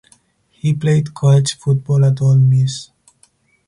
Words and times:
He 0.49 0.73
played 0.73 1.13
college 1.13 1.53
football 1.59 2.03
at 2.05 2.23
Ole 2.23 2.39
Miss. 2.39 2.89